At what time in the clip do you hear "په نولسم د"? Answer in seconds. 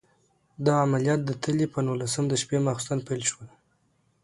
1.73-2.33